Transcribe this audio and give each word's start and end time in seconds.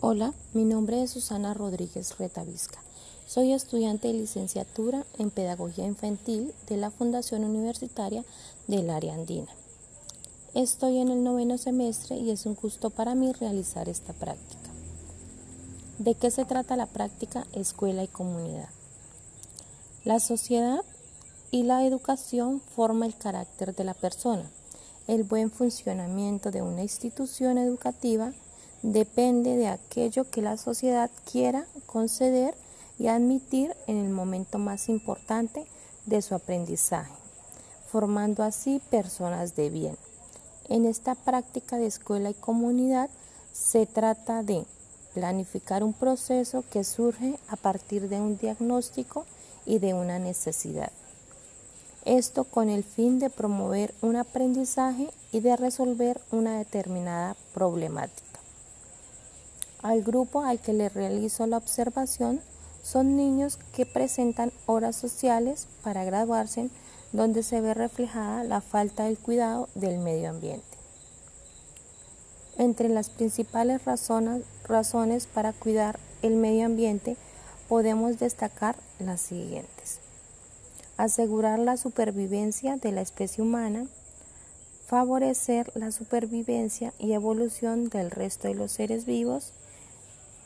Hola, 0.00 0.32
mi 0.54 0.62
nombre 0.62 1.02
es 1.02 1.10
Susana 1.10 1.54
Rodríguez 1.54 2.16
Retavisca. 2.18 2.78
Soy 3.26 3.52
estudiante 3.52 4.06
de 4.06 4.14
licenciatura 4.14 5.04
en 5.18 5.32
Pedagogía 5.32 5.86
Infantil 5.86 6.54
de 6.68 6.76
la 6.76 6.92
Fundación 6.92 7.42
Universitaria 7.42 8.24
del 8.68 8.90
Área 8.90 9.14
Andina. 9.14 9.50
Estoy 10.54 10.98
en 10.98 11.08
el 11.08 11.24
noveno 11.24 11.58
semestre 11.58 12.16
y 12.16 12.30
es 12.30 12.46
un 12.46 12.54
gusto 12.54 12.90
para 12.90 13.16
mí 13.16 13.32
realizar 13.32 13.88
esta 13.88 14.12
práctica. 14.12 14.70
¿De 15.98 16.14
qué 16.14 16.30
se 16.30 16.44
trata 16.44 16.76
la 16.76 16.86
práctica 16.86 17.44
escuela 17.52 18.04
y 18.04 18.08
comunidad? 18.08 18.68
La 20.04 20.20
sociedad 20.20 20.84
y 21.50 21.64
la 21.64 21.84
educación 21.84 22.60
forma 22.60 23.04
el 23.04 23.16
carácter 23.16 23.74
de 23.74 23.82
la 23.82 23.94
persona. 23.94 24.48
El 25.08 25.24
buen 25.24 25.50
funcionamiento 25.50 26.52
de 26.52 26.62
una 26.62 26.82
institución 26.82 27.58
educativa 27.58 28.32
depende 28.82 29.56
de 29.56 29.68
aquello 29.68 30.30
que 30.30 30.42
la 30.42 30.56
sociedad 30.56 31.10
quiera 31.30 31.66
conceder 31.86 32.54
y 32.98 33.08
admitir 33.08 33.74
en 33.86 33.98
el 33.98 34.10
momento 34.10 34.58
más 34.58 34.88
importante 34.88 35.66
de 36.06 36.22
su 36.22 36.34
aprendizaje, 36.34 37.12
formando 37.90 38.42
así 38.42 38.80
personas 38.90 39.56
de 39.56 39.70
bien. 39.70 39.96
En 40.68 40.84
esta 40.84 41.14
práctica 41.14 41.76
de 41.76 41.86
escuela 41.86 42.30
y 42.30 42.34
comunidad 42.34 43.10
se 43.52 43.86
trata 43.86 44.42
de 44.42 44.64
planificar 45.14 45.82
un 45.82 45.92
proceso 45.92 46.64
que 46.70 46.84
surge 46.84 47.38
a 47.48 47.56
partir 47.56 48.08
de 48.08 48.20
un 48.20 48.36
diagnóstico 48.36 49.24
y 49.64 49.78
de 49.78 49.94
una 49.94 50.18
necesidad. 50.18 50.92
Esto 52.04 52.44
con 52.44 52.70
el 52.70 52.84
fin 52.84 53.18
de 53.18 53.28
promover 53.28 53.94
un 54.00 54.16
aprendizaje 54.16 55.10
y 55.32 55.40
de 55.40 55.56
resolver 55.56 56.20
una 56.30 56.58
determinada 56.58 57.36
problemática. 57.52 58.27
Al 59.82 60.02
grupo 60.02 60.42
al 60.42 60.60
que 60.60 60.72
le 60.72 60.88
realizo 60.88 61.46
la 61.46 61.56
observación 61.56 62.40
son 62.82 63.16
niños 63.16 63.58
que 63.72 63.86
presentan 63.86 64.52
horas 64.66 64.96
sociales 64.96 65.68
para 65.82 66.04
graduarse 66.04 66.70
donde 67.12 67.42
se 67.42 67.60
ve 67.60 67.74
reflejada 67.74 68.44
la 68.44 68.60
falta 68.60 69.04
del 69.04 69.18
cuidado 69.18 69.68
del 69.74 69.98
medio 69.98 70.30
ambiente. 70.30 70.66
Entre 72.56 72.88
las 72.88 73.08
principales 73.08 73.84
razones, 73.84 74.42
razones 74.64 75.26
para 75.26 75.52
cuidar 75.52 76.00
el 76.22 76.34
medio 76.34 76.66
ambiente 76.66 77.16
podemos 77.68 78.18
destacar 78.18 78.74
las 78.98 79.20
siguientes. 79.20 80.00
Asegurar 80.96 81.60
la 81.60 81.76
supervivencia 81.76 82.76
de 82.76 82.90
la 82.90 83.02
especie 83.02 83.44
humana, 83.44 83.86
favorecer 84.86 85.70
la 85.76 85.92
supervivencia 85.92 86.92
y 86.98 87.12
evolución 87.12 87.90
del 87.90 88.10
resto 88.10 88.48
de 88.48 88.54
los 88.54 88.72
seres 88.72 89.04
vivos, 89.04 89.52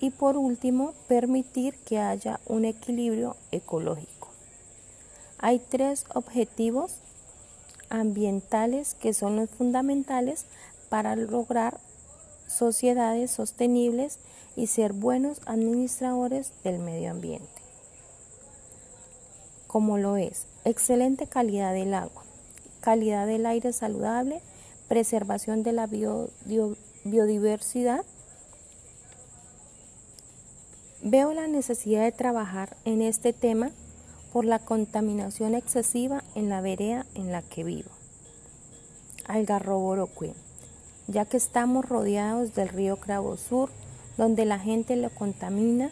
y 0.02 0.10
por 0.10 0.36
último, 0.36 0.94
permitir 1.06 1.78
que 1.78 2.00
haya 2.00 2.40
un 2.46 2.64
equilibrio 2.64 3.36
ecológico. 3.52 4.30
Hay 5.38 5.60
tres 5.60 6.06
objetivos 6.12 6.96
ambientales 7.88 8.94
que 8.94 9.14
son 9.14 9.36
los 9.36 9.48
fundamentales 9.48 10.46
para 10.88 11.14
lograr 11.14 11.78
sociedades 12.48 13.30
sostenibles 13.30 14.18
y 14.56 14.66
ser 14.66 14.92
buenos 14.92 15.40
administradores 15.46 16.52
del 16.64 16.80
medio 16.80 17.12
ambiente. 17.12 17.62
Como 19.68 19.98
lo 19.98 20.16
es, 20.16 20.48
excelente 20.64 21.28
calidad 21.28 21.72
del 21.74 21.94
agua, 21.94 22.24
calidad 22.80 23.28
del 23.28 23.46
aire 23.46 23.72
saludable, 23.72 24.42
preservación 24.88 25.62
de 25.62 25.70
la 25.70 25.86
biodiversidad, 27.04 28.04
Veo 31.04 31.34
la 31.34 31.48
necesidad 31.48 32.04
de 32.04 32.12
trabajar 32.12 32.76
en 32.84 33.02
este 33.02 33.32
tema 33.32 33.72
por 34.32 34.44
la 34.44 34.60
contaminación 34.60 35.56
excesiva 35.56 36.22
en 36.36 36.48
la 36.48 36.60
vereda 36.60 37.06
en 37.16 37.32
la 37.32 37.42
que 37.42 37.64
vivo. 37.64 37.90
Algarrobo 39.26 40.08
ya 41.08 41.24
que 41.24 41.36
estamos 41.36 41.88
rodeados 41.88 42.54
del 42.54 42.68
río 42.68 42.98
Cravo 42.98 43.36
Sur, 43.36 43.70
donde 44.16 44.44
la 44.44 44.60
gente 44.60 44.94
lo 44.94 45.10
contamina 45.10 45.90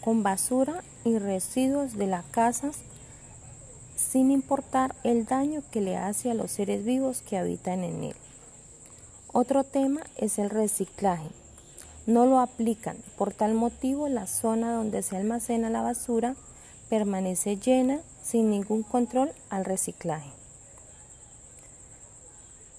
con 0.00 0.22
basura 0.22 0.84
y 1.02 1.18
residuos 1.18 1.96
de 1.96 2.06
las 2.06 2.24
casas, 2.26 2.76
sin 3.96 4.30
importar 4.30 4.94
el 5.02 5.26
daño 5.26 5.64
que 5.72 5.80
le 5.80 5.96
hace 5.96 6.30
a 6.30 6.34
los 6.34 6.52
seres 6.52 6.84
vivos 6.84 7.22
que 7.22 7.36
habitan 7.36 7.82
en 7.82 8.04
él. 8.04 8.16
Otro 9.32 9.64
tema 9.64 10.02
es 10.16 10.38
el 10.38 10.50
reciclaje 10.50 11.41
no 12.06 12.26
lo 12.26 12.40
aplican. 12.40 12.96
Por 13.16 13.32
tal 13.32 13.54
motivo, 13.54 14.08
la 14.08 14.26
zona 14.26 14.74
donde 14.74 15.02
se 15.02 15.16
almacena 15.16 15.70
la 15.70 15.82
basura 15.82 16.34
permanece 16.88 17.56
llena 17.56 18.00
sin 18.22 18.50
ningún 18.50 18.82
control 18.82 19.32
al 19.50 19.64
reciclaje. 19.64 20.30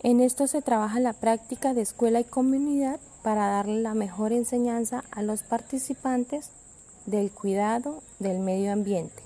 En 0.01 0.19
esto 0.19 0.47
se 0.47 0.61
trabaja 0.61 0.99
la 0.99 1.13
práctica 1.13 1.73
de 1.73 1.81
escuela 1.81 2.19
y 2.19 2.25
comunidad 2.25 2.99
para 3.23 3.47
darle 3.47 3.81
la 3.81 3.93
mejor 3.93 4.33
enseñanza 4.33 5.03
a 5.11 5.21
los 5.21 5.43
participantes 5.43 6.51
del 7.05 7.31
cuidado 7.31 8.03
del 8.19 8.39
medio 8.39 8.73
ambiente. 8.73 9.23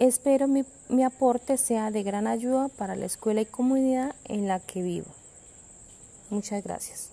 Espero 0.00 0.48
mi, 0.48 0.64
mi 0.88 1.04
aporte 1.04 1.56
sea 1.56 1.92
de 1.92 2.02
gran 2.02 2.26
ayuda 2.26 2.68
para 2.68 2.96
la 2.96 3.06
escuela 3.06 3.40
y 3.40 3.46
comunidad 3.46 4.14
en 4.24 4.48
la 4.48 4.58
que 4.58 4.82
vivo. 4.82 5.06
Muchas 6.30 6.64
gracias. 6.64 7.12